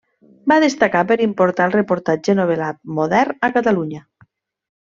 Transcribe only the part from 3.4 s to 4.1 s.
a Catalunya.